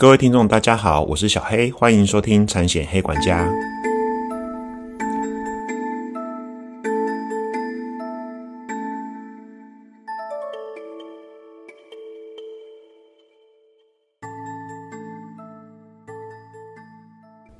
[0.00, 3.50] 各位听众，大家好，我是小黑，欢迎收听产险黑管家。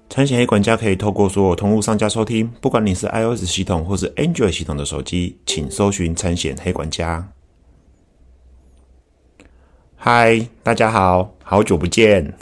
[0.08, 7.32] 产险黑管家可以透过所有通路商家收听，不管你是 iOS 系统或是 Android 系统的手机，请搜寻产险黑管家。
[10.00, 12.32] 嗨，大家好，好久不见，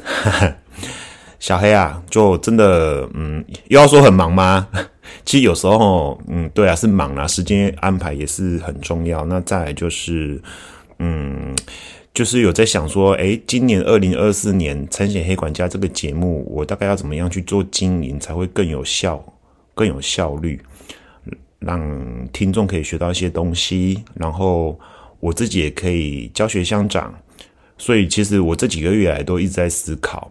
[1.40, 4.68] 小黑啊，就真的，嗯，又要说很忙吗？
[5.24, 9.24] 其实有时候，嗯，对啊，是忙啊，时间安排也是很重要。
[9.24, 10.40] 那再来就是，
[10.98, 11.56] 嗯。
[12.12, 19.22] 就是有在想说，哎，今年二零二四年产险黑管家这个节目，我大概要怎么样去做经营，才会更有效、
[19.74, 20.60] 更有效率，
[21.58, 24.78] 让听众可以学到一些东西，然后
[25.20, 27.14] 我自己也可以教学相长。
[27.78, 30.30] 所以，其实我这几个月来都一直在思考，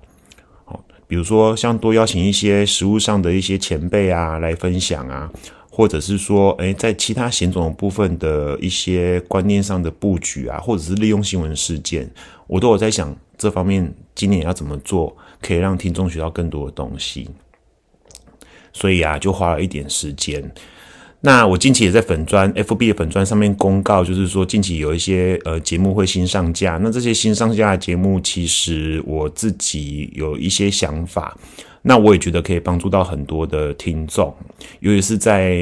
[0.65, 5.31] 哦，比如说像多邀请一些实务上的一些前辈啊来分享啊。
[5.77, 12.09] 或者是说，哎，在其他险种部分的一些观念上的布局啊，或者是利用新闻事件，
[12.47, 17.29] 我都有在想这方面今年要怎么做，可以让听众学到更多的东西。
[18.71, 20.49] 所以啊，就花了一点时间。
[21.25, 26.77] 那我近期也在粉砖 FB 的粉砖上面公告，就是说近期有一些呃节目会新上架。
[26.79, 31.35] 那这些新上架的节目，其实我自己有一些想法。
[31.81, 34.31] 那我也觉得可以帮助到很多的听众，
[34.81, 35.55] 尤其是在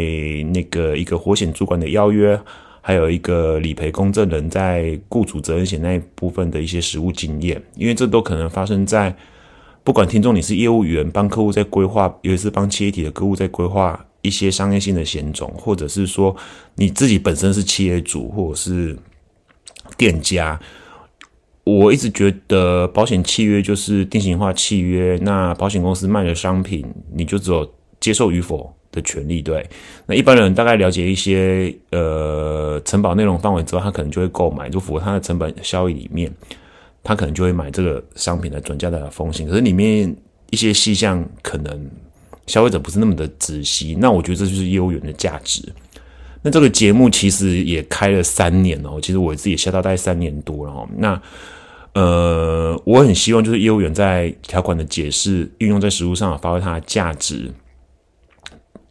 [0.53, 2.37] 那个一个活险主管的邀约，
[2.81, 9.15] 还有一个理赔公证人在雇主责任险那一部分的一些实务经验，因为这都可能发生在
[9.81, 16.35] 不管听众你是业务员，帮客户在规划，尤其是帮企业体的客户在规划一些商业性的险种，或者是说
[16.73, 18.97] 你自己本身是企业主或者是
[19.95, 20.59] 店家。
[21.65, 29.41] 我一直觉得保险契约就是定型化契约，那保险公司卖的商品，你就只有接受与否的权利。
[29.41, 29.65] 对，
[30.05, 36.29] 那一般人大概了解一些呃承保内容范围之后，他可能就会购买，就符合他的成本效益里面，
[37.01, 39.47] 他可能就会买这个商品的转嫁的风险。
[39.47, 40.13] 可是里面
[40.49, 41.89] 一些细项可能
[42.47, 45.61] 消费者不是那么的仔细，那我觉得这就是业务员的价值。
[46.41, 50.89] 那这个节目其实也开了三年了，其实我自己也下到大概三年多了哦。
[50.97, 51.21] 那
[51.93, 57.49] 呃，我很希望就是业务员在条款的解释运用在实务上发挥它的价值，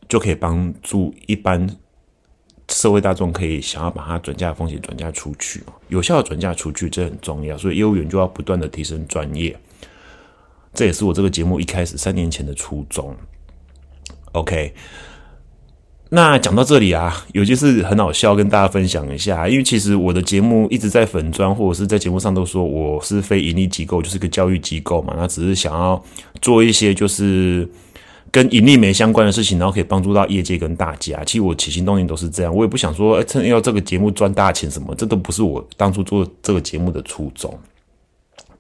[0.08, 1.69] 就可以帮助一般
[2.69, 7.58] 社会大众可以想要把它转嫁风险转嫁出去，有效的转嫁出去，这很重要。
[7.58, 9.54] 所以业务员就要不断的提升专业，
[10.72, 13.14] 这也是我这个节目一开始三年前的初衷。
[14.32, 14.75] OK。
[16.15, 19.48] 那讲到这里啊，有件事很好笑，跟大家分享一下。
[19.48, 25.15] 因为其实我的节目一直在粉砖或者是在节目上都说我是非盈利机构，就是个教育机构嘛。
[25.16, 26.04] 那只是想要
[26.43, 27.66] 做一些就是
[28.31, 31.25] 跟盈利没相关的事情，然后可以帮助到业界跟大家。
[31.25, 37.59] 其实我起心动念都是这样，我也不想说趁要这个节目赚大钱什么，这都不是我当初做这个节目的初衷。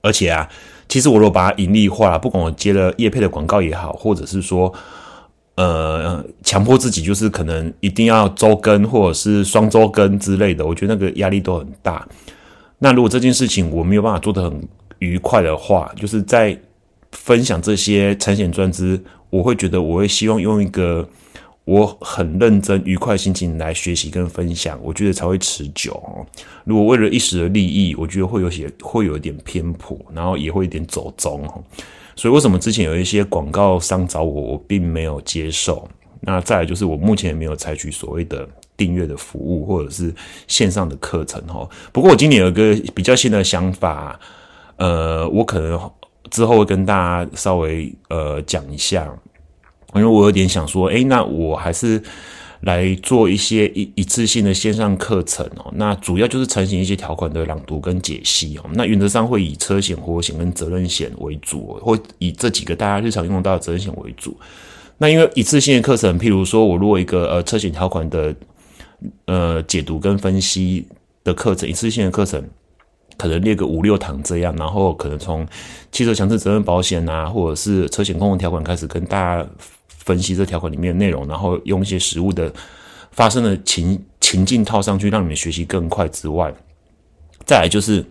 [0.00, 0.48] 而且啊，
[0.88, 4.72] 其实我如果把它盈利化，不管我接了业配的广告也好，或者是说。
[5.54, 12.08] 呃，强迫自己就是可能一定要周更或者是双周更之类的，我觉得那个压力都很大。
[12.78, 14.68] 那如果这件事情我没有办法做得很
[14.98, 16.58] 愉快的话，就是在
[17.12, 18.98] 分享这些产险专资，
[19.28, 21.06] 我会觉得我会希望用一个
[21.64, 26.02] 我很认真愉快心情来学习跟分享，我觉得才会持久。
[26.64, 31.46] 如果为了一时的利益，我觉得会有些会有一点偏颇，然后也会有点走中。
[32.16, 35.88] 所以为什么之前有一些广告商找我，我并没有接受？
[36.20, 40.14] 那再来就是我目前也没有采取所谓的订阅的服务或者是
[40.46, 41.68] 线上的课程哈。
[41.92, 44.18] 不过我今年有一个比较新的想法，
[44.76, 45.90] 呃，我可能
[46.30, 49.10] 之后会跟大家稍微呃讲一下，
[49.94, 52.02] 因为我有点想说，哎，那我还是。
[52.62, 58.64] 来做一些一一次性的线上课程哦，那主要就是呈现一些条款的朗读跟解析哦。
[58.74, 64.36] 那原则上会以车险、火险跟责任险为主，或以这几个大家日常用到的责任险为主。
[64.98, 68.32] 那因为一次性的课程，譬如说我如果一个呃车险条款的
[69.24, 70.86] 呃解读跟分析
[71.24, 72.40] 的课程，一次性的课程
[73.16, 75.44] 可能列个五六堂这样，然后可能从
[75.90, 79.44] 汽车强制责任保险啊，或者是车险公共条款开始跟大家。
[80.04, 82.52] 分析这条款里面的内容，然后用一些实物的
[83.10, 86.52] 发生的情情境套上去，让你们学习更快之外，
[87.44, 88.04] 再来就是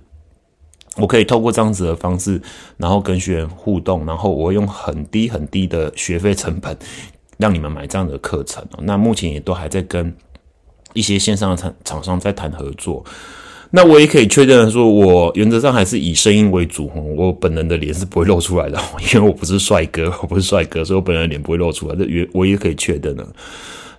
[0.97, 2.41] 我可以透过这样子的方式，
[2.77, 6.77] 然后跟学员互动，然后我用很低很低的学费成本
[7.37, 8.65] 让你们买这样的课程。
[8.79, 10.15] 那目前也都还在跟
[10.93, 13.03] 一些线上的厂厂商在谈合作。
[13.73, 18.77] 那我也可以确认说，我原则上还是以声音为主我本人的脸是不会露出来的，
[19.13, 21.95] 因为我不是帅哥，我不是帅哥，所以我本人的脸不会露出来。
[21.95, 23.25] 这也我也可以确认的。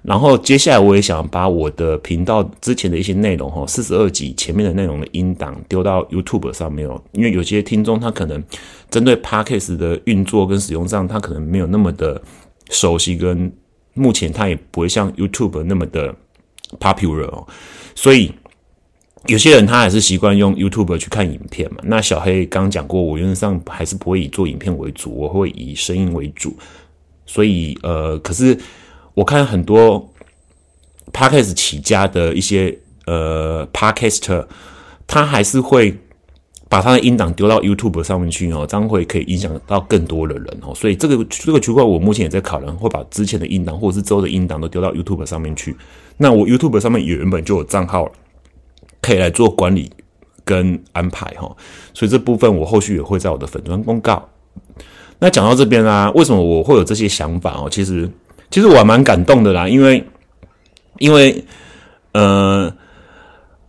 [0.03, 8.45] 然后接下来我也想把我的频道之前的一些内容哈，四十二集前面的内容的音档丢到 YouTube 上面哦，因为有些听众他可能
[8.91, 12.21] 针对 Podcast 的运作跟使用上，他可能没有那么的
[12.69, 13.51] 熟悉，跟
[13.95, 16.15] 目前他也不会像 YouTube 那么的
[16.79, 17.47] popular 哦，
[17.95, 18.31] 所以。
[19.27, 21.79] 有些人他还是习惯用 YouTube 去看影片嘛？
[21.85, 26.57] 那小黑刚讲过，我原则上还是不会以做影片为主，我会以声音为主。
[27.25, 28.59] 所以呃，可是
[29.15, 30.13] 我看很多
[31.13, 32.77] Podcast 起家的一些
[33.07, 34.45] 呃 Podcaster，
[35.07, 35.97] 他还是会
[36.69, 40.75] 把他的音档丢到 YouTube 上面去哦，这样会可以影响到更多的人哦。
[40.75, 45.77] 所以这个这个区块，我目前也在考量，会把之前的音档或者是之后的音档都丢到 YouTube 上面去。
[46.17, 48.13] 那我 YouTube 上面原本就有账号了。
[49.03, 49.91] 可以来做管理
[50.43, 51.55] 跟安排哈，
[51.93, 54.27] 所以这部分我后续也会在我的粉砖公告。
[55.19, 57.69] 那讲到这边啊，为什么我会有这些想法哦？
[57.71, 58.09] 其实，
[58.51, 60.03] 其实我还蛮感动的啦，因为，
[60.99, 61.45] 因为，
[62.13, 62.73] 呃，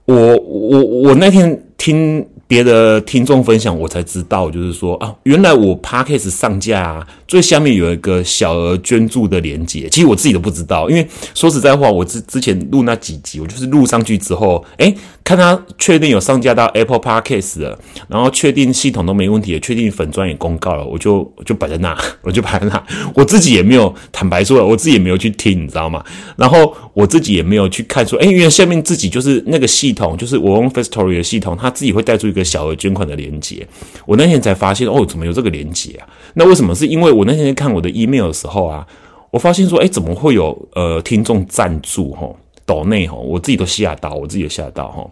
[0.06, 2.25] 我我我那天听。
[2.48, 14.94] 别的听众分享，我才知道，就是说啊，原来我 podcast 上架啊最下面有一个小额捐助的连接，其实我自己都不知道，因为说实在话，我之之前录那几集，我就是录上去之后，诶，
[15.24, 22.84] 看他确定有上架到 Apple Podcast 了，然后确定系统都没问题，确定粉钻也公告了，我就我就摆在那， 我就摆在那，
[23.16, 26.04] 我自己也没有坦白说了，我自己也没有去听，你知道吗？
[26.36, 32.44] 然后我自己也没有去看说，诶，因为下面自己就是那个系统，就是我用 Festory 的系统，它自己会带出一个。
[32.53, 33.65] 小额捐款的连接，
[34.06, 36.07] 我那天才发现哦，怎么有这个连接啊？
[36.35, 36.75] 那为什么？
[36.75, 38.85] 是因为我那天看我的 email 的时候啊，
[39.31, 42.30] 我发现说，哎，怎么会有呃听众赞助哈？
[42.63, 45.09] 岛内哈，我自己都吓到，我自己都吓到哈。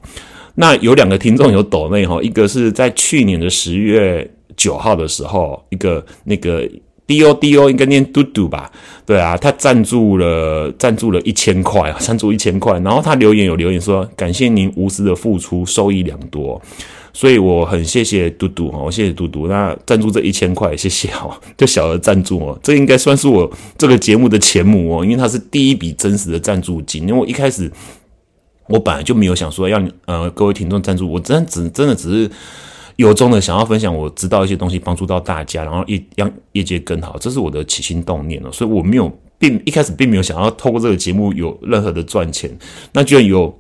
[0.54, 6.70] 那有两个听众有岛内哈，一个是在去年的十月九号的时候，一个那个
[7.08, 8.72] D O D O 应该念嘟嘟吧？
[9.06, 16.62] 对啊，他赞助了赞助了一千块，赞助一千块，然后他留言有留言说，感谢您无私的付出，收益良多。
[17.14, 19.48] 所以我很谢谢嘟嘟哦，谢谢嘟嘟。
[19.48, 27.02] 那赞助这一千块，谢谢哦， 就小额赞助哦，这应该算是我这个节目的前母哦，因为它是第一笔真实的赞助金。
[27.04, 27.70] 因为我一开始
[28.68, 32.32] 我本来就没有想说要呃各位听众赞助，我真只真的只是
[32.96, 38.50] 由衷的想要分享我知道一些东西，帮助到大家，然后业让业界更好，这是我的起心动念哦。
[38.52, 42.50] 所以我没有并一开始并没有想要透过这个节目有任何的赚钱，
[42.94, 43.54] 那居然有。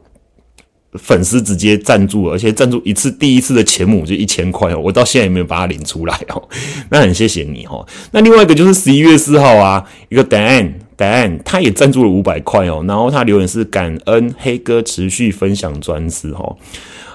[0.93, 6.49] 粉丝直接赞助，而且赞助一次第一次的钱母就一千块哦，我到现在也没有把它领出来哦。
[6.91, 7.85] 那很谢谢你哦。
[8.11, 16.57] 那另外一个就是十一月四号啊，一个 Dan Dan 他也赞助了五百块哦，然后他留言是感恩黑哥持续分享专辑哦。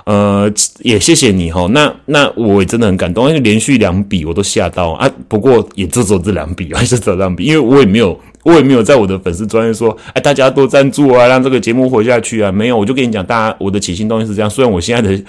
[0.06, 0.50] 呃，
[0.82, 1.66] 也谢谢你哈。
[1.72, 5.10] 那那我也真的很感动，因为连续两笔我都吓到啊。
[5.26, 12.52] 不过也就走这两笔，还是这两笔，因为我也没有，我也没有在我的粉丝专业说，哎，大家多赞助啊，让这个节目活下去啊。
[12.52, 14.48] 没有，我就跟你讲，大家我的起心动念是这样。
[14.48, 15.24] 虽然我现在的，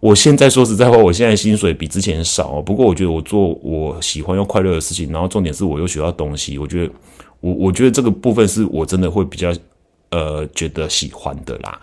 [0.00, 6.56] 我现在说实在话，我现在薪水比之前少，不过我觉得我做我喜欢又快乐的事情，然后重点是我又学到东西。
[6.56, 6.92] 我觉得
[7.40, 9.52] 我我觉得这个部分是我真的会比较
[10.10, 11.78] 呃觉得喜欢的啦。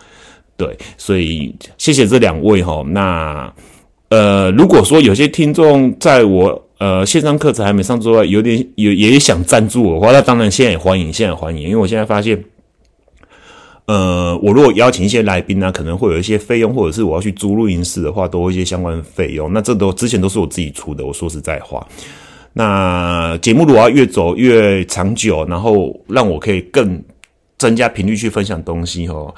[0.56, 2.82] 对，所以谢谢这两位哈。
[2.88, 3.52] 那
[4.08, 11.62] 呃，如果说有些听众在我呃线上课程还没上之外，有点有也想赞助我的话，那当然现在也欢迎，现在欢迎。
[11.62, 12.42] 因为我现在发现，
[13.86, 19.52] 呃，我如果邀请一些来宾呢，可能会有一些费用，或者是我要去租录音室的话，都会一些相关的费用。
[19.52, 21.06] 那这都之前都是我自己出的。
[21.06, 21.86] 我说实在话，
[22.54, 27.00] 那节目如果要越走越长久，然后让我可以更
[27.58, 29.32] 增加频率去分享东西哦。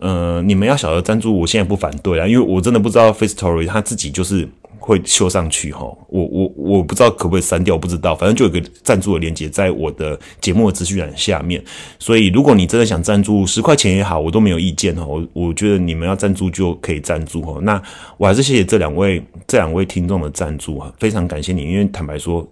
[0.00, 4.48] 呃，你们要小额赞助，我现在不反对啊，因为我真的不知道 Face Story 它自己就是
[4.80, 11.62] 会修上去哈，我我我不知道可不可以删掉，不知道，反正就有个赞助的链接在我的节目的资讯栏下面，
[11.98, 17.80] 所以如果你真的想赞助十块钱也好，我都没有意见哈，我我觉得你们要赞助就可以赞助哈，那
[18.16, 22.48] 我还是谢谢这两位这两位听众的赞助哈，非常感谢你，因为坦白说，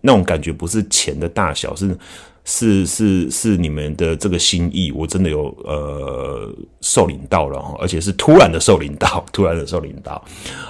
[0.00, 1.96] 那种感觉不是钱的大小是。
[2.48, 6.48] 是是是，你们的这个心意，我真的有呃
[6.80, 10.24] 受领到了而且是突然的受领到， 突然的受领到。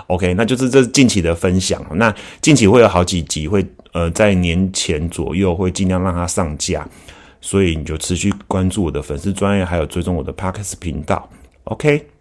[0.07, 1.85] OK，那就是这近期的分享。
[1.97, 6.89] 那近期会有好几集，会呃在年前左右会尽量让它上架，
[7.43, 11.29] 所以你就持续关注我的粉丝专业，还有追踪我的 Parkes 频道。
[11.65, 12.16] OK。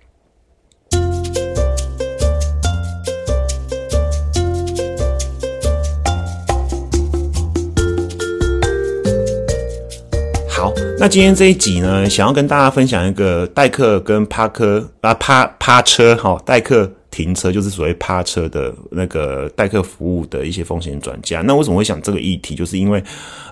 [10.97, 21.41] 那今天这一集呢，想要跟大家分享一个代客跟趴客啊趴趴车哈，代客停车就是所谓趴车的那个代客服务的一些风险转嫁。
[21.41, 22.55] 那为什么会想这个议题？
[22.55, 23.03] 就是因为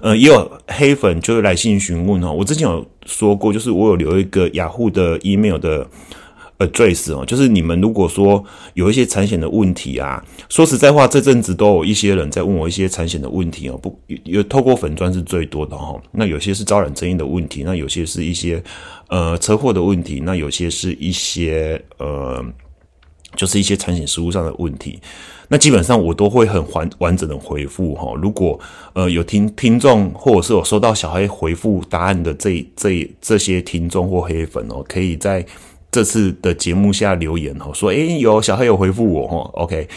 [0.02, 2.32] 呃，也有黑粉就是来信询问哦。
[2.32, 5.86] 我之前有说过，就是我有留一个雅虎的 email 的。
[6.60, 8.44] Address 哦，就是你们如果说
[8.76, 16.00] 有一些产险的问题啊，说实在话，这阵子都有一些人在问我一些产险的问题哦，不有透过粉砖是最多的哈。
[16.12, 18.64] 那有些是招揽争议的问题，那有些是一些
[19.08, 22.46] 呃车祸的问题，那有些是一些呃，
[23.36, 25.00] 就是一些产险实务上的问题。
[25.50, 28.14] 那基本上我都会很完完整的回复哈。
[28.22, 28.60] 如果
[28.94, 35.46] 呃有听听众或者是有收到小黑回复答案的这这这些听众或黑粉哦，可以在。
[35.94, 39.88] 这次的节目下留言哦，说诶有小黑有回复我哈，OK，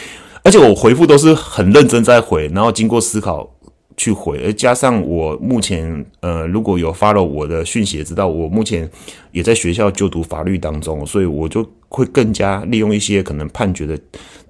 [0.44, 3.50] 而且我回复都是很认真在回，然后经过思考
[3.96, 8.86] 去回，而加上我目前呃如果有发了我的讯息，知道我目前
[9.32, 13.98] 也在学校就读法律当中，所以我就会更加利用一些可能判决的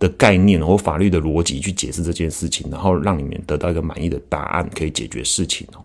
[0.01, 5.79] 的概念或法律的逻辑去解释这件事情，然后让你们得到一个满意的答案，可以解决事情哦。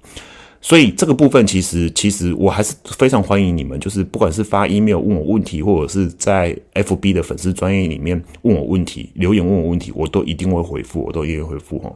[0.63, 11.91] 所以这个部分其实，其实我还是非常欢迎你们，就是不管是发 email 问我问题，或者是在 FB 的粉丝专业里面问我问题，留言问我问题，我都一定会回复，我都一定会回复哈。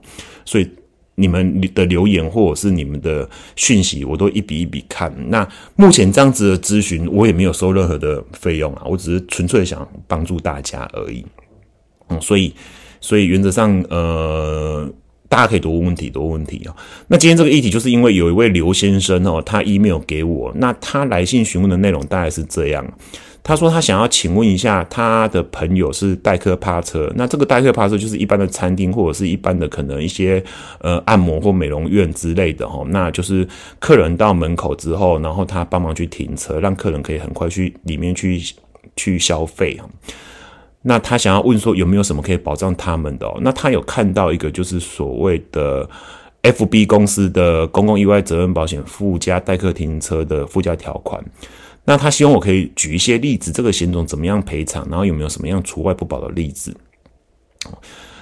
[0.45, 0.67] 所以
[1.13, 5.13] 你们的留言或者是你们的讯息，我都一笔一笔看。
[5.29, 11.23] 那目前这样子的咨询，我也没有收任何的费用啊，我只是纯粹想帮助大家而已。
[12.09, 12.51] 嗯，所以，
[12.99, 14.91] 所以原则上，呃。
[15.27, 16.75] 大家可以多问问题，多问问题啊。
[17.07, 22.85] 那今天这个议题，就是因为有一位刘先生哦，他 email 给我，那他来信询问的内容大概是这样。
[23.47, 30.43] 他说他想要请问一下，他的朋友是代客趴车，那这个代客趴车就是一般的餐厅或者是一般的可能一些
[30.79, 38.41] 呃按摩或美容院之类的哈，那就是客人到门口之后，然后他帮忙去停车，让客人可以很快去里面去
[38.95, 39.77] 去消费
[40.87, 43.27] 那他想要问说有没有什么可以保障他们的？
[43.41, 45.89] 那他有看到一个就是所谓的
[46.43, 51.19] F B 公司的公共意外责任保险附加代客停车的附加条款。
[51.85, 56.75] 那他希望我可以举一些例子，这个险种怎么样赔偿，然后有没有什么样除外不保的例子？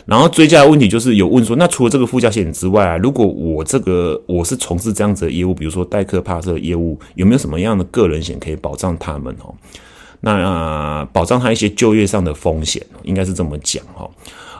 [0.06, 9.36] 然后追加的问题就是有问说，那除了这个附加险之外啊，如果我这个我是从事这样子的业务，比如说代客帕车业务，有没有什么样的个人险可以保障他们？
[9.42, 9.54] 哦？
[10.26, 14.10] 那保障他一些就业上的风险，应该是这么讲哈。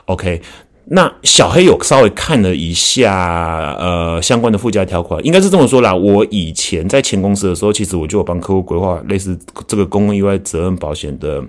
[0.04, 0.42] OK，
[0.84, 5.94] 那小黑有稍微看了一下，呃，相关的附加条款，应该是这么说啦。
[5.94, 11.42] 我以前在前公司的时候，其实我就有帮客户规划类似这个公共意外责任保险的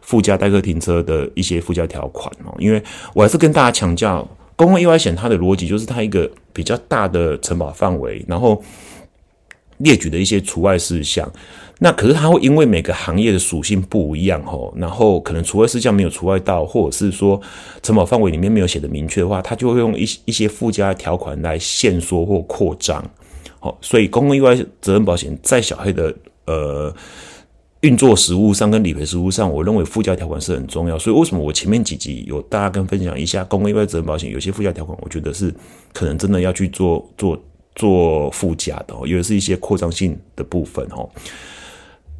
[0.00, 2.54] 附加代客停车的一些附加条款哦。
[2.58, 2.82] 因为
[3.12, 8.64] 我还是跟大家强调，公共意外险它的逻辑就是它一个比较大的承保范围，然后
[9.76, 11.30] 列举的一些除外事项。
[11.80, 17.40] 那可是它会因为每个行业的属性不一样吼，然后可能除外事项没有除外到，或者是说
[17.82, 23.04] 承保范围里面没有写的明确的话，它就会用一一些附加条款来限缩或扩张。
[23.60, 26.14] 好，所以公共意外责任保险在小黑的
[26.46, 26.92] 呃
[27.82, 30.98] 运作实务上跟理赔实务上，我认为附加条款是很重要。
[30.98, 35.54] 所以为什么我前面几集有大家跟分享一下公共意外责任保险有些附加条款，我觉得是
[35.92, 37.40] 可能真的要去做做
[37.76, 41.08] 做附加的哦，尤其是一些扩张性的部分哦。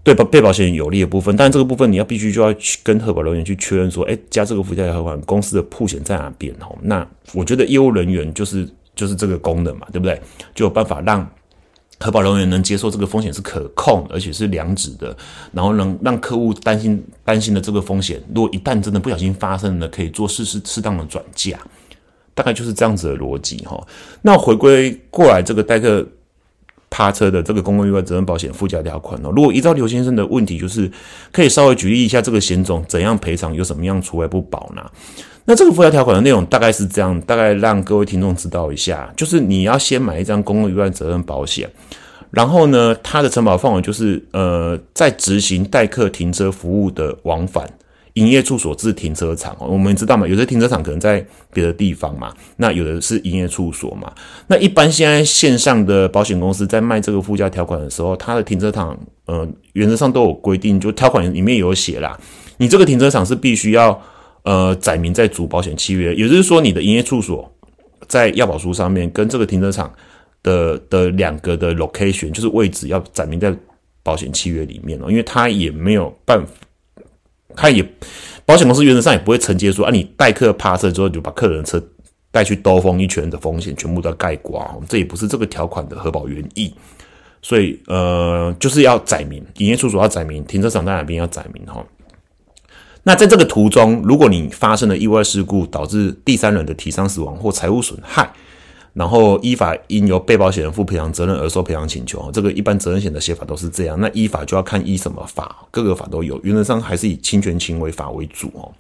[0.09, 6.51] 对保被保险人有利的部分，但这个部分你要必须就要去跟核保人员去确认说，哎，加这个附加条款，公司的铺险在哪边？
[6.63, 10.19] 哦，那我觉得业务人员就是就是这个功能嘛，对不对？
[10.55, 11.29] 就有办法让
[12.01, 15.15] 核保人员能接受这个风险是可控，而且是良值的，
[15.53, 21.59] 然后能让客户担心担心的这个风险，如果一旦真的不小心发生了，可以做适适适当的转嫁，
[22.35, 23.79] 大概就是这样子的逻辑哈。
[24.23, 26.09] 那回归过来这个代客。
[26.99, 30.91] 趴车的这个公共意外责任保险附加条款哦，如果依照刘先生的问题，就是
[31.31, 34.83] 可以稍微举例一下这个险种怎样赔偿，有什么样除外不保呢？
[35.45, 41.71] 那这个附加条款的内容大概是这样，大概让各位听众知道一下，就是你要先买一张公共意外责任保险，
[42.33, 47.71] 然后呢，它的承保范围就是呃，在执行代客停车服务的往返。
[48.15, 54.13] 营业处所至停车场哦，我们知道嘛，有的停车场可能在别的地方嘛，那有的是营业处所嘛。
[54.47, 62.19] 那一般现在线上的保险公司在卖这个附加条款的时候，它的停车场，呃，原则上都有规定，就条款里面有写啦，
[62.57, 64.01] 你这个停车场是必须要
[64.43, 67.51] 呃载明在主保险契约，也就是说你的营业处所
[68.09, 69.93] 在要保书上面跟这个停车场
[70.43, 73.55] 的的两个的 location 就是位置要载明在
[74.03, 76.53] 保险契约里面哦，因为它也没有办法。
[77.61, 77.85] 他也
[78.47, 81.83] 保险公司原则上也不会承接说啊，你代客趴车之后就把客人的车
[82.31, 86.73] 带去兜风一圈的风险全部都要盖刮，这也不是这个条款的核保原意。
[87.41, 91.85] 所以呃，就是要载明营业处所要载明停车场在哪边要载明哈。
[93.05, 98.31] 那在这个途中，如果你发生了意外事故，导致第三人的体伤死亡或财物损害，
[98.99, 102.29] 然后依法应由被保险人负赔偿责任而受赔偿请求。
[102.33, 103.97] 这个一般责任险的写法都是这样。
[104.01, 108.73] 那依法就要看依什么法，各个法都有，原则上还是以侵权行为法为主哦。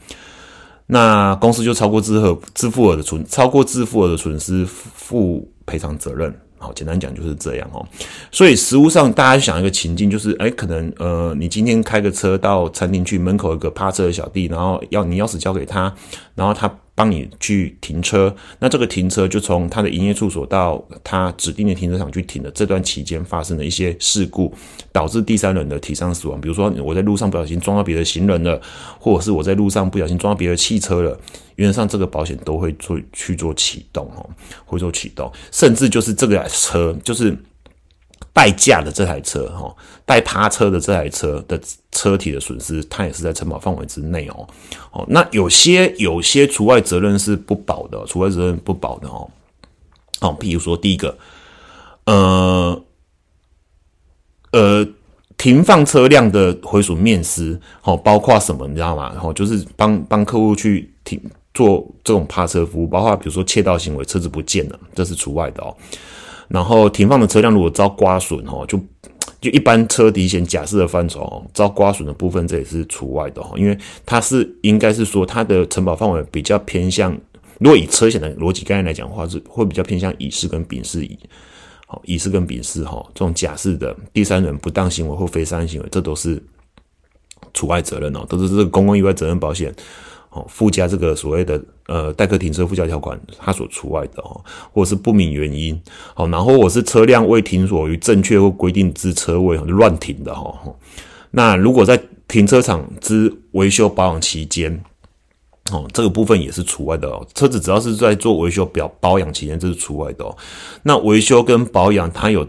[0.89, 6.35] 那公司就超过支付支付额的损，超过支付额的损失负赔偿责任。
[6.59, 7.87] 好，简单讲就是这样哦。
[8.33, 15.95] 所以实物上，大家想一个情境，就是，哎，可能，呃，你今天开个车到餐厅去，门口有个趴车的小弟，然后要你钥匙交给他，
[16.35, 16.69] 然后他。
[16.99, 22.51] 帮你去停车，那这个停车就从他的营业处所到他指定的停车场去停的。
[22.51, 24.53] 这段期间发生的一些事故，
[24.91, 28.61] 导致第三人的体伤死亡，比如说我在路上不小心撞到别的行人了，
[28.99, 31.17] 或者是我在路上不小心撞到别的汽车了，
[31.55, 34.29] 原则上这个保险都会做去做启动哦，
[34.65, 37.37] 会做启动，甚至就是这个车就是。
[38.39, 44.47] 代驾的这台车，哈，代趴车的这台车的车体的损失，它也是在承保范围之内哦。
[44.93, 49.29] 哦，那有些有些除外责任是不保的，除外责任不保的哦。
[50.21, 51.19] 哦，譬如说第一个，
[52.05, 52.81] 呃
[54.53, 54.87] 呃，
[55.37, 59.11] 停放车辆的回损面失，哦，包括什么，你知道吗？
[59.15, 61.21] 然后就是帮帮客户去停
[61.53, 65.77] 做这种趴车服务，包括比如说窃盗行为，车子不见了，这是除外的哦。
[66.49, 68.79] 然后停放的车辆如果遭刮损哦，就
[69.41, 77.13] 就一般车底险假设的范畴哦，遭刮损的部分这也是除外的哦，因为它是应该是说它的承保范围比较偏向，
[77.59, 81.19] 如果以车险的逻辑概念来讲的话，是会比较偏向乙式跟丙式乙，
[81.87, 86.43] 好乙式跟丙式哈，这种假设的第三人不当行为或非商业行为，这都是
[87.55, 89.73] 除外责任哦，都是这个公共意外责任保险。
[90.39, 94.41] 哦，附加这个所谓的呃代客停车附加条款，它所除外的哦，
[94.73, 95.81] 或者是不明原因，
[96.15, 100.55] 好，然后我是车辆未停锁于正确或规定之车位乱停的哈，
[101.33, 104.83] 那如果在停车场之维修保养期间，
[105.73, 110.37] 哦，这个部分也是除外的哦，车子只要是在做维修表保养期间，这是除外的哦，
[110.83, 112.47] 那维修跟保养它有。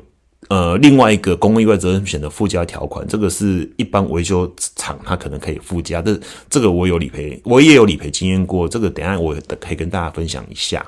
[0.47, 6.17] 呃，另外一个公共意外责任险的附加条款，这个是一般维修厂它可能可以附加，这
[6.49, 10.83] 这个我有理赔，我也有理赔经验过，这个等下我可以跟大家分享一下。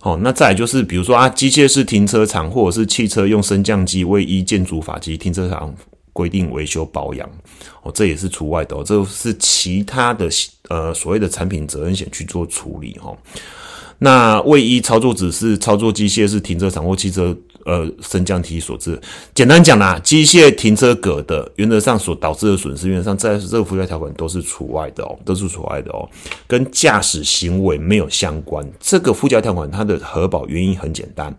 [0.00, 5.74] 哦，那再就是比如说啊，机械式停车场或者是汽车用升降机为依建筑法及停车场
[6.12, 7.28] 规定维修保养，
[7.82, 10.30] 哦，这也是除外的，这是其他的
[10.68, 13.14] 呃所谓的产品责任险去做处理哈。
[13.98, 17.36] 那为依操作只是操作机械式停车场或汽车。
[17.64, 19.00] 呃，升降梯所致。
[19.34, 26.08] 简单讲啦，机械停车格的原则上所导致的损失，原则上在这个附加条款都是除外的哦，都是除外的哦，
[26.46, 28.64] 跟驾驶行为没有相关。
[28.78, 31.34] 这个附加条款它的核保原因很简单，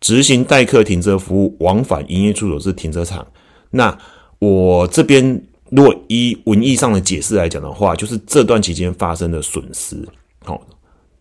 [0.00, 3.26] 执行代客停车服务往返营业处所是停车场。
[3.70, 3.96] 那
[4.38, 9.96] 我这边若依文义上的解释来讲的话，就是这段期间发生的损失，
[10.44, 10.60] 好。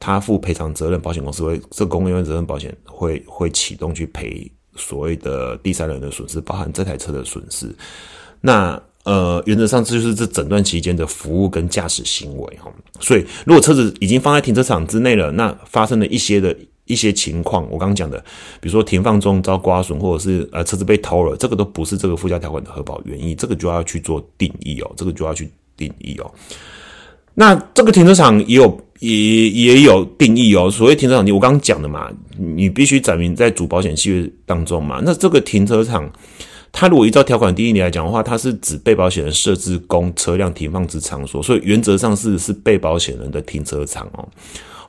[0.01, 7.73] 他负赔偿责任，保险公司会这公共责任保险会会启动去赔所谓的第三人的损失，包含这台车的损失。
[8.41, 12.71] 那呃，原则上这就是这整段期间的服务跟驾驶行为哈。
[12.99, 18.17] 所以如果车子已经放在停车场之内了，那发生了一些的一些情况，我刚刚讲的，
[18.59, 26.31] 比如说停放中遭刮损，或者是呃车子被偷了，这个都不是这个附加条款的核保原因，这个就要去做定义哦，这个就要去定义哦。
[27.33, 28.79] 那这个停车场也有。
[29.01, 35.01] 也也有定义哦，所谓停车场，我刚刚讲的嘛，你必须载明在主保险契约当中嘛。
[35.03, 36.07] 那这个停车场，
[36.71, 44.29] 它如果依照条款定义你来讲的话，它是指被保险人设置供车辆停放之场所，所以原则上是是被保险人的停车场哦。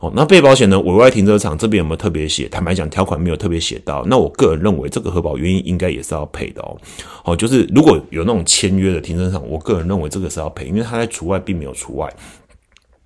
[0.03, 2.49] 哦，那被保险呢委外停车场这边有没有特别写？
[2.49, 4.05] 坦白讲，条款没有特别写到。
[4.07, 6.77] 那我个人认为，这个核保原因应该也是要赔的哦。
[7.25, 12.13] 哦，就是如果有那种签约的停车场，我个人认为这个是要赔，因为它在除外并没有除外。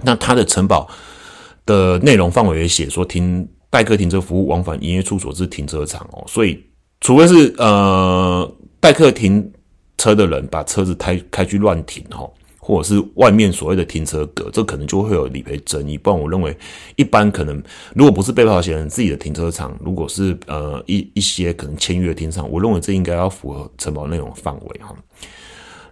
[0.02, 0.88] 那它的承保
[1.66, 6.58] 的内容范围也写说，停代客停车服务往返营业处所至停车场哦，所以
[7.02, 9.52] 除非是呃代客停
[9.98, 12.32] 车的人把车子开开去乱停哦，
[12.66, 15.96] 或者是外面所谓的停车格，这可能就会有理赔争议。
[15.96, 16.56] 不然我认为
[16.96, 17.62] 一般可能
[17.94, 24.92] 如果不是被保险人自己的停车场，如果是呃一一些可能签约的停车场，我认为这应该要符合承保内容范围哈。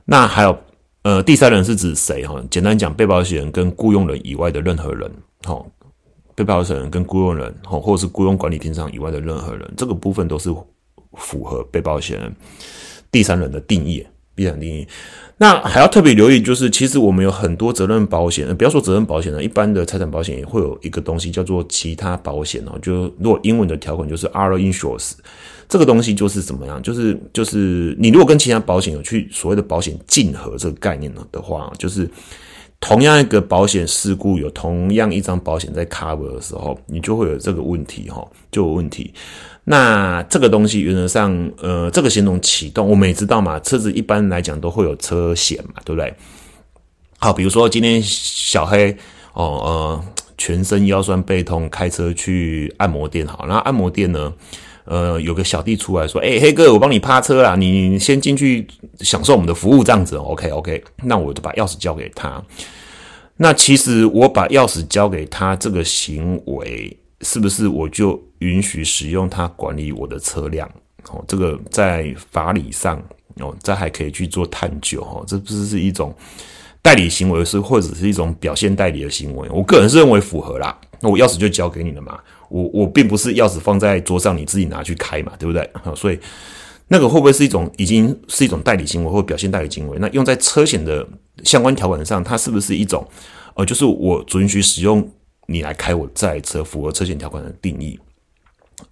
[0.05, 0.59] 那还有。
[1.07, 2.43] 呃，第三人是指谁哈？
[2.49, 5.63] 简单讲，被保险人跟雇佣人以外的任何人，哈，
[6.35, 10.49] 被保险人跟雇佣人，哈，或者是雇佣管理停车场以外的任何人，这个部分都是
[11.13, 12.35] 符合被保险人
[13.11, 14.03] 第三人的定义，
[14.35, 14.89] 必然定义。
[15.39, 22.79] 那还要特别留意，就是其实我们有很多责任保险，不要说责任保险了，一般的财产保险也会有一个东西叫做其他保险哦。
[22.81, 25.15] 就如果英文的条款就是 other insurance，
[25.69, 26.81] 这个东西就是怎么样？
[26.81, 32.09] 就是就是你如果跟其他保险有去所谓的保险竞合这个概念呢的话，就是
[32.85, 39.11] 同样一个保险事故有同样一张保险在 cover 的时候，你就会有这个问题哈，就有问题。
[39.65, 46.13] 那这个东西原则上，呃，这个险种启动，我们也知道嘛，车子一般来讲都会有车险嘛，对不对？
[47.19, 48.95] 好，比如说今天小黑
[49.33, 50.05] 哦，呃，
[50.37, 54.31] 全身腰酸背痛，开车去按摩店，好，那按摩店呢，
[54.85, 58.67] 呃，有个小弟出来说，哎，黑哥，我帮你趴车啦，你先进去
[59.01, 62.43] 享受我们的服务，这样子，OK，OK，那我就把钥匙交给他。
[63.37, 66.97] 那其实我把钥匙交给他这个行为。
[67.21, 70.71] 是不是我就允许使用它管理我的车辆？
[71.09, 73.03] 哦，这个在法理上
[73.41, 75.25] 哦，这还可以去做探究哦。
[75.27, 76.15] 这不是是一种
[76.83, 79.49] 代理行为，是或者是一种表现代理的行为？
[79.49, 80.79] 我个人是认为符合啦。
[81.01, 82.19] 那我钥匙就交给你了嘛。
[82.49, 85.69] 我我并不是钥匙放在桌上，你自己拿去开嘛，对不对？
[85.97, 86.19] 所以
[86.89, 89.99] 那个会不会是一种已经是一种代理行为或表现代理行为？
[89.99, 91.07] 那用在车险的
[91.43, 93.07] 相关条款上，它是不是一种
[93.55, 95.09] 呃，就是我准许使用？
[95.47, 98.01] 你来开我这台车，符合车险条款的定义，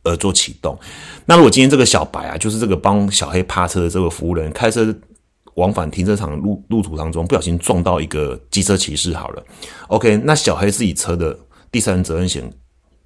[0.02, 0.78] 而做启动。
[1.24, 4.94] 那如果今天这个小白啊，就是这个帮小黑趴车的这个服务人，开车
[5.54, 9.42] 往返停车场路路途当中，不小心撞到一个机车骑士，好了
[9.88, 11.34] ，OK，那小黑自己车的
[11.70, 12.52] 第三人责任险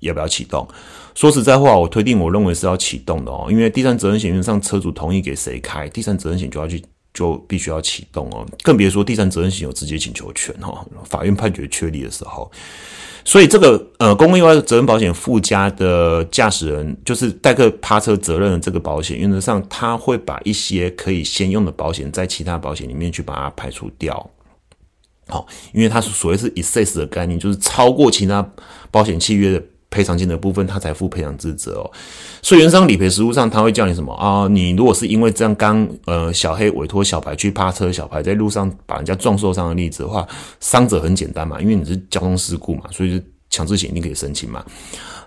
[0.01, 0.67] 要不要启动？
[1.15, 6.83] 说实在话，我推定我认为是要启动的哦，因为第三责任险原上车主同意给谁开，第三责任险就要去
[7.15, 12.51] 就必须要启动哦，更别说第三责任险有直接请求权哈，法院判决确立的时候。
[13.25, 24.31] 所以这个呃，公共意外责任保险附加的驾驶人就是代客趴车责任的这个保险，原则上他会把一些可以先用的保险在其他保险里面去把它排除掉。
[25.27, 28.49] 好，因为它是所谓是 excess 的概念，就是超过其他
[28.93, 29.65] 保险契约的。
[29.91, 31.91] 赔偿金的部分，他才负赔偿之责哦。
[32.43, 34.47] 所以原商理赔实务上，他会叫你什么啊？
[34.49, 40.27] 你如果是因为这样刚呃小黑委托小白去趴车，小白在路上把人家撞受伤的例子的话，
[40.61, 44.65] 伤者很简单嘛，因为你是交通事故嘛，所以强制险一定可以申请嘛。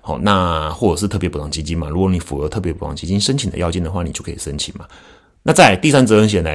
[0.02, 4.86] 好，那或者是特别补偿基金嘛，如果你符合特别补偿基金申请的要件的话，你就可以申请嘛。
[5.41, 6.50] 那在第三责任险呢？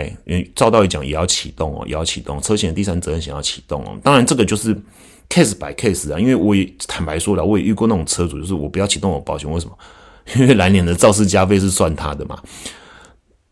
[0.55, 3.99] 照道理讲也要启动哦，也要启动车险第三责任险要启动哦。
[4.03, 4.77] 当然这个就是。
[5.29, 9.73] Case by case 啊，因为我也坦白说了，我也遇过那种车主，就是我不要启动我保险，为什么？
[10.37, 12.39] 因为来年的肇事加费是算他的嘛。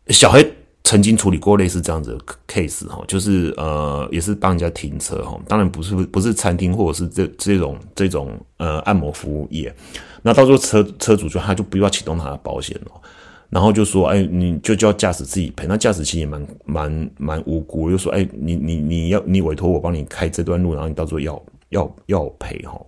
[0.07, 0.43] 小黑
[0.83, 9.71] 曾经处理过类似这样子的 case 哈，就是呃，也是帮人家停车哈，当然不是不是餐厅或者是这这种这种呃按摩服务业，
[10.23, 12.91] 那到时候车车主就他就不要启动他的保险了，
[13.51, 21.39] 然后就说哎，你就叫驾驶自己赔，那驾驶其实也蛮蛮蛮无辜，就说哎，你你你要你委托我帮你开这段路，然后你到时候要。
[21.73, 22.79] 要要赔哈，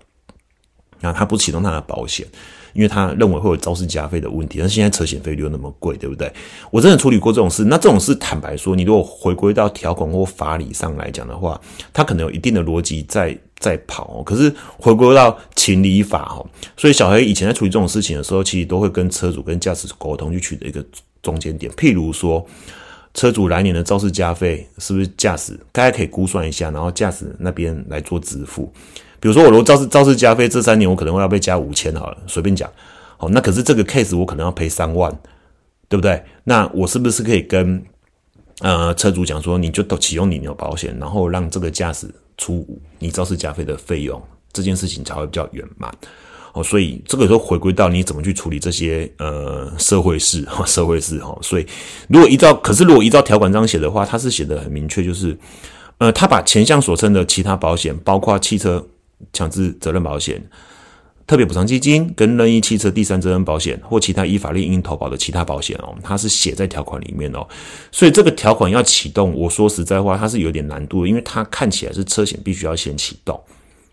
[1.01, 2.25] 那他不启动他的保险，
[2.73, 4.59] 因为他认为会有肇事加费的问题。
[4.61, 6.31] 那现在车险费率又那么贵，对不对？
[6.71, 7.65] 我真的处理过这种事。
[7.65, 11.59] 那这种事，坦白说，你如果回归到条款或法理上来讲的话，
[11.91, 14.23] 它可能有一定的逻辑在在跑。
[14.23, 16.45] 可是回归到情理法哈，
[16.77, 20.83] 所以小黑以前在处理这种事情的时候，其实都会跟车主跟驾驶沟通，去取得一个
[21.21, 21.71] 中间点。
[21.73, 22.45] 譬如说。
[23.15, 25.59] 车主来年的肇事加费是不是驾驶？
[25.71, 28.71] 大家可以估算一下，然后驾驶那边来做支付。
[29.19, 32.69] 比如说，我如果肇事肇事加费这三年，我可能会要被加五千好了，随便讲。
[33.17, 35.09] 好，那可是这个 case 我可能要赔三万，
[35.87, 36.21] 对不对？
[36.43, 37.81] 那我是不是可以跟
[38.59, 42.67] 呃车主讲说，你就都启用你的保险，然后让这个驾驶出
[42.99, 45.89] 你肇事加费的费用，这件事情才会比较圆满。
[46.55, 51.37] 哦，所以这个时候回归到你怎么去处理这些呃社会事哈， 社会事哈。
[51.41, 51.67] 所以
[52.07, 55.37] 如果依照，可是如果依照条款这样写的话，它是写的很明确，就是
[55.97, 58.87] 呃，他把前项所称的其他保险，包括汽车
[59.33, 60.41] 强制责任保险、
[61.27, 67.45] 特别补偿基金跟任意汽车第三责任保险或其他依法令应投保的其他保险哦，它是写在条款里面哦。
[67.91, 73.37] 所以这个条款要启动，我说实在话，它是有点难度，因为它看起来是车险必须要先启动，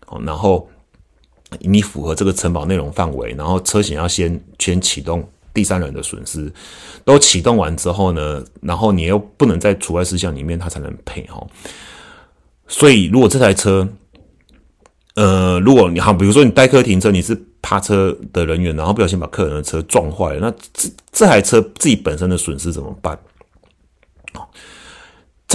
[0.07, 0.65] 哦，然后。
[1.61, 6.51] 你符合这个承保内容范围，然后车险要先先启动第三人的损失，
[7.03, 11.45] 都启动完之后呢，然后你又不能在除外事项里面，他才能赔哈。
[12.67, 13.87] 所以如果这台车，
[15.15, 23.17] 呃，如果你好，比如说你代客停车，你是趴车的人员，然后不小心把客人的车撞坏了，那这这台车自己本身的损失怎么办？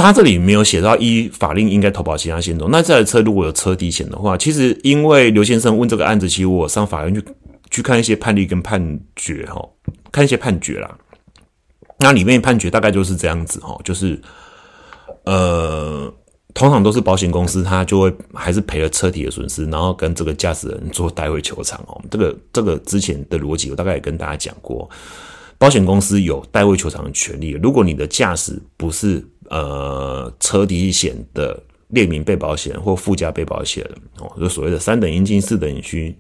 [0.05, 2.69] 他这里没有写到依法令应该投保其他险种。
[2.71, 7.25] 那这台车如果有车底险的话，其实因为刘先生问这个案子，其实我上法院去
[7.71, 9.63] 去看一些判例跟判决哈，
[10.11, 10.99] 看一些判决啦。
[12.01, 14.21] 那里面判决大概就是这样子哈，就是
[15.25, 16.13] 呃，
[16.55, 22.01] 通常都是保险公司，他就会还是赔了车体的损失，然后跟这个驾驶人做代位求偿哦。
[22.11, 24.89] 这个这个之前的逻辑，我大概也跟大家讲过，
[25.59, 27.51] 保险公司有代位求偿的权利。
[27.61, 33.85] 如果你的驾驶不是呃车体险的列名被保险或附加被保险
[34.19, 36.17] 哦，就所谓的三等应金、四等应需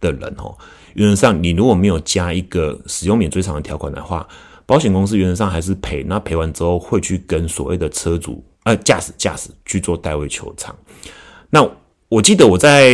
[0.00, 0.56] 的人哦，
[0.94, 4.26] 原则上你如果没有加一个使用免追偿的条款的话。
[4.66, 10.72] 保险公司原则上还是赔，那赔完之后会去跟所谓的车主呃驾驶驾驶去做代位求偿。
[11.50, 11.68] 那
[12.08, 12.88] 我记得我在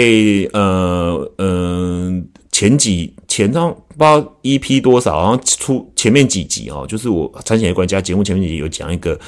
[0.54, 9.20] 呃呃前几前张不知道 EP 多少，然后出前面几集哦，就是我产险管家节目前面几集有讲一个。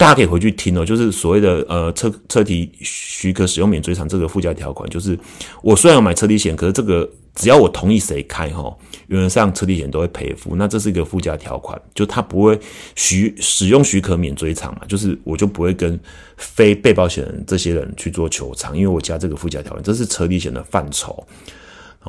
[0.00, 5.18] 大家可以回去听哦，就是所谓的呃车车体许可使用免追偿这个附加条款，就是
[5.62, 8.74] 我虽然有买车体险，可是这个只要我同意谁开哈，
[9.08, 10.56] 原则上车体险都会赔付。
[10.56, 12.58] 那这是一个附加条款，就它不会
[12.96, 16.00] 许使用许可免追偿嘛，就是我就不会跟
[16.38, 21.22] 非被保险人这些人去做求偿，因为我加这个附加条款，这是车体险的范畴。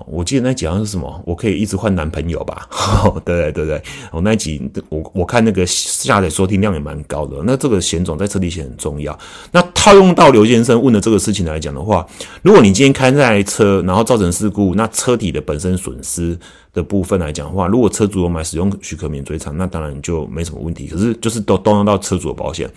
[0.08, 2.67] 我记得那集好像是什么，我可以一直换男朋友吧？
[3.25, 7.38] 对对对对，我那集我我看那个下载收听量也蛮高的。
[7.43, 9.17] 那这个险种在车体险很重要。
[9.51, 12.08] 那套用到刘先生问的这个事情来讲的话，
[12.41, 16.39] 如果你今天开那台车，然后造成事故，那车体的本身损失
[16.73, 20.88] 的部分来讲的话，如果车主有买使用许可免追偿，那当然就没什么问题。
[20.88, 22.69] 可是就是都动用到车主的保险。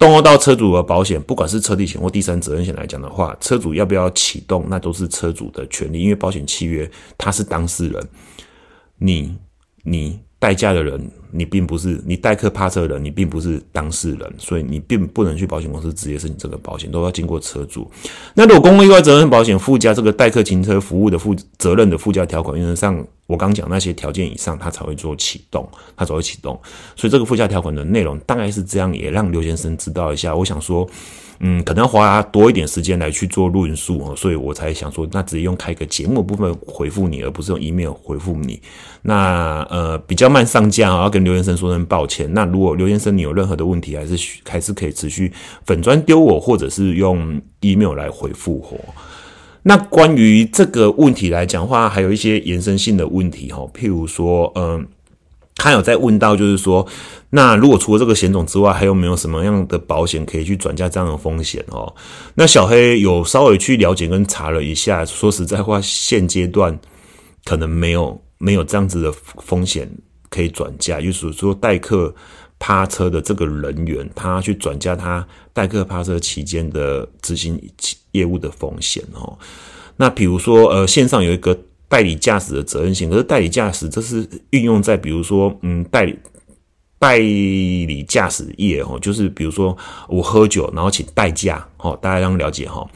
[0.00, 8.08] 动用到车主的保险，不管是车体险或第三责任险来讲的话，车主要不要启动，那都是车主的权利，因为保险契约他是当事人，
[8.98, 9.36] 你
[9.84, 10.18] 你。
[10.42, 17.90] 代驾的人，你并不是你代客趴车人，你并不是当事人，所以你并不能去保险公司直接申请这个保险，都要经过车主。
[18.34, 26.60] 那如果公共意外责任保险附加这个代客停车服务的负责任的附加条款，原则上我刚讲那些条件以上，它才会做启动，它才会启动。
[26.96, 30.34] 所以这个附加条款的内容大概是这样，也让刘先生知道一下。
[30.34, 30.88] 我想说。
[31.42, 38.60] 嗯，可能要花多一点时间来去做论述哦，所以我才想说，那直接用开个节目部分回复你，而不是用 email 回复你。
[39.00, 42.32] 那呃比较慢上架啊，要刘先生说声抱歉。
[42.32, 44.16] 那如果刘先生你有任何的问题，还是
[44.48, 45.32] 还是可以持续
[45.66, 48.94] 粉砖丢我，或者是用 email 来回复我。
[49.62, 54.86] 那关于这个问题来讲话，还有一些延伸性的问题哈，譬如说，嗯。
[55.62, 56.86] 他有在问到，就是说，
[57.28, 61.94] 那如果除了这个险种之外，还有没有什么样的保险可以去转嫁这样的风险哦？
[62.34, 66.78] 那小黑有稍微去了解跟查了一下，说实在话，现阶段
[67.44, 69.86] 可能没有没有这样子的风险
[70.30, 72.14] 可以转嫁，就是说代客
[72.58, 77.60] 趴车的这个人员，他去转嫁他代客趴车期间的执行
[78.12, 79.36] 业务的风险哦。
[79.96, 81.58] 那比如说，呃，线上有一个。
[81.90, 86.16] 代理驾驶的责任性，可是代理驾驶这是运用在比如说，嗯，代理
[87.00, 89.74] 代理驾驶业哦，就是比如说
[90.06, 92.86] 我喝酒，然后请代驾哦，大家要了解哈，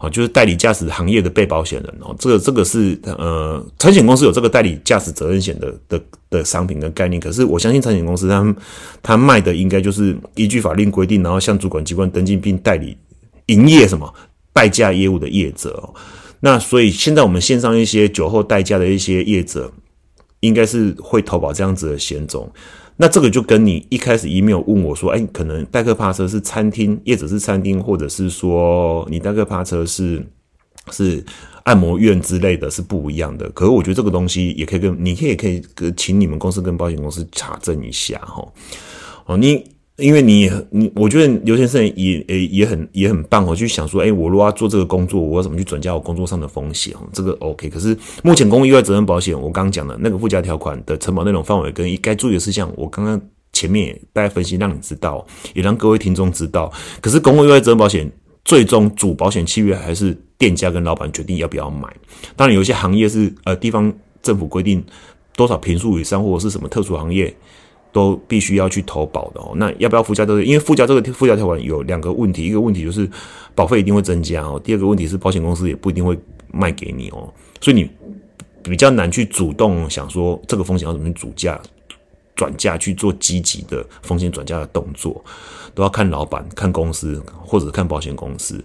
[0.00, 8.56] 哦，就是代理驾驶行业的被保险人哦，这个这个是呃，产险公司有这个代理驾驶责任险的的的商品跟概念，可是我相信产险公司他
[9.00, 12.98] 他卖的应该就是依据法令规定，然后向主管机关登记并代理
[13.46, 14.12] 营业什么
[14.52, 15.94] 代驾业务的业者哦。
[16.40, 19.72] 那所以现在我们线上一些酒后代驾的一些业者，
[20.40, 22.52] 应该是会投保这样子的险种。
[22.96, 30.24] 那这个就跟你一开始 email 问我说，哎，可能代客趴车是餐厅业者是餐厅，或者是说你代客趴车是
[30.90, 31.24] 是
[31.64, 33.50] 按摩院之类的是不一样的。
[33.50, 35.62] 可是我觉得这个东西也可以跟你可以可以
[35.96, 38.46] 请你们公司跟保险公司查证一下哈。
[39.26, 39.71] 哦，你。
[39.96, 47.00] 因为你你，我觉得刘先生也也也很也很棒我去想说，哎，我如果要做这个工作，我要怎么去转嫁我工作上的风险哦？
[47.12, 47.68] 这个 OK。
[47.68, 53.20] 可是目前公共意外责任保险，我刚刚讲的那个附加条款的承保内容范围跟该注意的事项，我刚刚
[53.52, 56.72] 前面也大家分析，让你知道，也让各位听众知道。
[57.02, 58.10] 可是公共意外责任保险
[58.46, 61.86] 最终主保险契约还是店家跟老板决定要不要买。
[62.34, 64.82] 当然，有些行业是呃地方政府规定
[65.36, 67.32] 多少平数以上，或者是什么特殊行业。
[67.92, 69.52] 都必须要去投保的哦。
[69.56, 70.42] 那要不要附加这个？
[70.42, 73.08] 因为附加这个附加条款有两个问题，一个问题就是
[73.54, 74.60] 保费一定会增加哦。
[74.64, 76.18] 第二个问题是保险公司也不一定会
[76.50, 77.32] 卖给你哦。
[77.60, 77.88] 所以你
[78.62, 81.60] 比较难去主动想说这个风险要怎么主价
[82.34, 85.24] 转嫁去做积极的风险转嫁的动作，
[85.74, 88.62] 都要看老板、看公司或者看保险公司。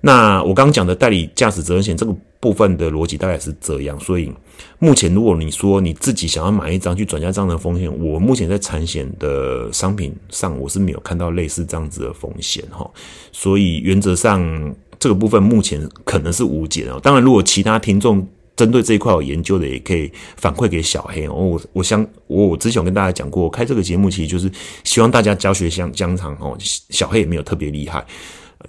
[0.00, 4.32] 那我刚刚讲的代理驾驶责任险这个部分的逻辑大概是这样，所以。
[4.80, 12.88] 目前，如果你说你自己想要买一张去转嫁这样的风险，我目前在产险的商品上我是没有看到类似这样子的风险哈，
[13.30, 16.98] 所以原则上这个部分目前可能是无解的。
[17.00, 18.26] 当然，如果其他听众
[18.58, 21.26] 针对这一块有研究的，也可以反馈给小黑。
[21.28, 24.50] 我我相我之前有跟大家讲过，我开这个节目其实就是
[24.82, 26.58] 希望大家教学相相长哦。
[26.90, 28.04] 小黑也没有特别厉害，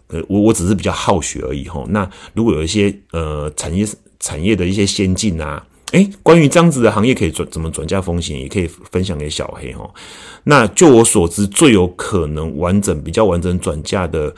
[0.07, 1.83] 呃，我我只是比较好学而已哈。
[1.89, 3.85] 那如果有一些呃产业
[4.19, 5.65] 产业的一些先进啊。
[5.91, 9.89] 哎，关于这样子的行业可以转怎么转嫁风险，也可以分享给小黑哈。
[10.43, 14.31] 那就我所知，最有可能完整、比较完整转嫁的，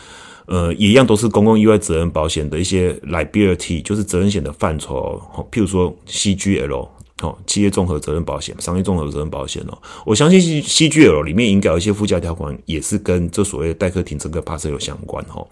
[0.48, 5.48] 呃，一样都是公共意外责任保险的一些 liability，就是责任险的范畴哦。
[5.52, 6.88] 譬如说 CGL
[7.22, 9.78] 哦，企业综合责任保险、商业综合责任保险哦。
[10.06, 15.48] 我相信 CGL 里面应该有一些附加条款，也是跟这所谓的代客停车跟趴车有相关哦。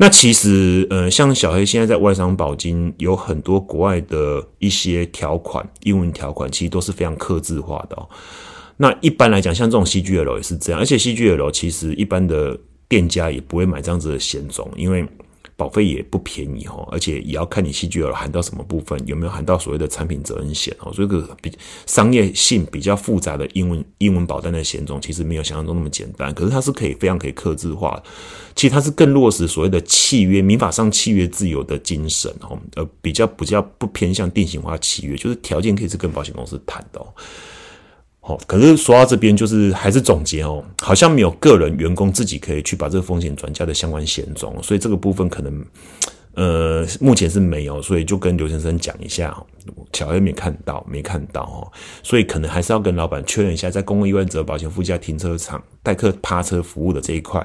[0.00, 8.08] 那其实，呃，像小黑现在在外商保金有很多国外的一些条款，英文条款其实都是非常克制化的哦。
[8.76, 12.56] 那一般来讲，像这种 CGL 也是这样，而且 CGL 其实一般的
[12.88, 15.06] 店家也不会买这样子的险种，因为。
[15.58, 20.92] 保费也不便宜哦，而且也要看你戏剧有含到什么部分，有没有含到所谓的产品责任险哦。
[20.92, 21.52] 所以个比
[21.84, 26.32] 商业性比较复杂的英文英文保单的险种，其实没有想象中那么简单。
[26.32, 28.00] 可是它是可以非常可以克制化，
[28.54, 37.04] 其实它是更落实所谓的契约民法上契约自由的精神哦，呃，比较比较不偏向定型化契约，就是条件可以是跟保险公司谈的。
[38.28, 45.64] 哦可是说到这边，就是还是总结哦，好像没有个人员工自己可以去把这个风险转嫁的相关险种，所以这个部分可能，
[46.34, 49.34] 呃，目前是没有，所以就跟刘先生讲一下，
[49.94, 57.44] 巧也没看到，没看到哦，所以可能还是要跟老板确认一下，在公共意外责保险附加停车场代客趴车服务的这一块，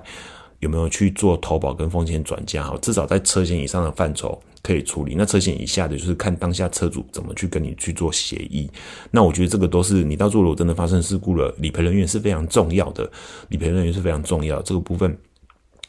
[0.59, 4.37] 有没有去做投保跟风险转嫁，哈，至少在车险以上的范畴。
[4.63, 8.69] 可以处理，那车险以下的就是看当下车主怎么去跟你去做协议。
[9.11, 13.11] 那我觉得这个都是你到做如果真的发生事故了，理赔人员是非常重要的，
[13.49, 14.61] 理赔人员是非常重要。
[14.61, 15.17] 这个部分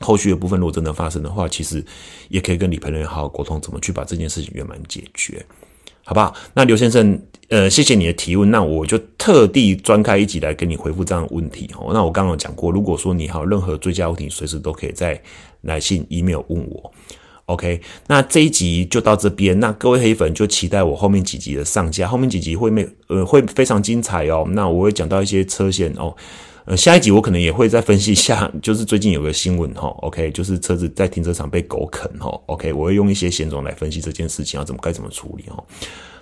[0.01, 1.83] 后续的部分如果真的发生的话，其实
[2.29, 5.47] 也可以跟理赔人员好好沟通，怎么去把这件事情圆满解决，
[6.05, 6.35] 好不好？
[6.53, 7.17] 那刘先生，
[7.51, 11.91] 呃，谢谢你的提问，那我就特地专开一集来跟你回复这样的问题哦。
[11.93, 15.23] 那我刚刚讲过，如果说你还有任何追加问题，随时都可以在
[15.61, 16.93] 来信、email 问我。
[17.47, 19.61] OK，那这一集就到这边。
[19.61, 24.47] 那各位黑粉就期待我后面几集的上架，后面几集会没呃会非常精彩哦。
[24.53, 26.17] 那我会讲到一些车险哦，
[26.65, 35.63] 呃下一集我可能也会再分析一下，就是最近有个新闻哈，OK，就是车子在停车场被狗啃哈，OK，我会用一些险种来分析这件事情要怎么该怎么处理哈。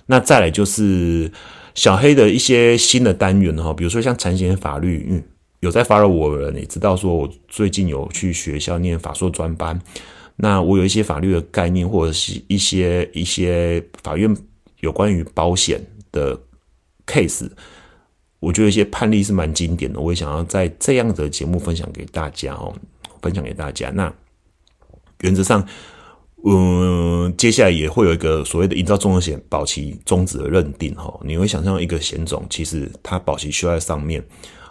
[0.06, 1.30] 那再来就是
[1.76, 5.22] 小黑的一些新的单元哈，比如说像产险法律，嗯，
[5.60, 9.80] 有在发了我的人也知道说我最近有去学校念法硕专班。
[10.44, 14.36] 那我有一些法律的概念，或者是一些一些法院
[14.80, 16.36] 有关于保险的
[17.06, 17.48] case，
[18.40, 22.74] 我觉得一些判例是蛮经典的，我也想要在这样的节目分享给大家哦，
[23.22, 23.90] 分享给大家。
[23.90, 24.12] 那
[25.20, 25.64] 原则上，
[26.44, 34.20] 嗯，接下来也会有一个所谓的营造综合险保期终止的认定哈，你会想象一个险种，其实它保期需要在上面，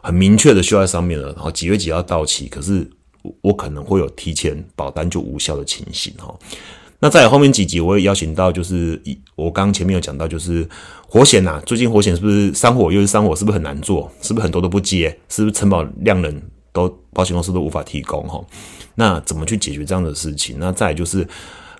[0.03, 2.85] 很明确的需要在上面了，然后几月几号到期，可是。
[3.41, 6.33] 我可能会有提前保单就无效的情形哈。
[7.03, 9.01] 那在后面几集我也邀请到，就是
[9.35, 10.67] 我刚刚前面有讲到，就是
[11.07, 11.59] 火险呐。
[11.65, 14.11] 最近火险是不是山火又是山火，是不是很难做？
[14.21, 15.09] 是不是很多都不接？
[15.27, 18.39] 是不是承保量人都保险公司都无法提供哈？
[18.93, 20.57] 那怎么去解决这样的事情？
[20.59, 21.27] 那再就是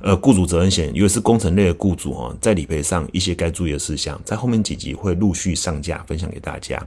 [0.01, 6.83] 呃雇主责任险，因为是工程类的雇主哈，在理赔上一些该注意的事项，在后面几集会陆续上架分享给大家。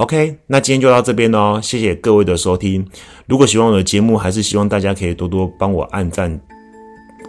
[0.00, 2.82] OK，那今天就到这边喽，谢谢各位的收听。
[3.26, 6.40] 如果喜欢我的节目，还是希望大家可以多多帮我按赞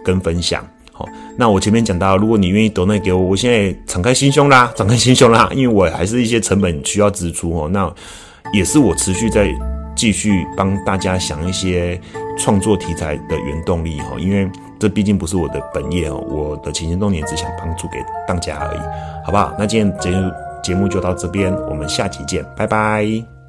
[0.02, 0.66] 跟分享。
[0.90, 1.06] 好，
[1.36, 7.68] 那我前面讲到，如果你愿意抖内给我，我现在敞开心胸啦，敞开心胸啦，因为我还是一些成本需要支出哦。
[7.68, 7.94] 那
[8.54, 9.54] 也是我持续在
[9.94, 12.00] 继续帮大家想一些
[12.38, 18.80] 创作题材的原动力哈，因为这毕竟不是我的本业哦，我的起心动念只想帮助给大家而已，
[19.26, 19.54] 好不好？
[19.58, 20.32] 那今天节目。
[20.62, 23.41] 节目就到这边，我们下期见，拜拜。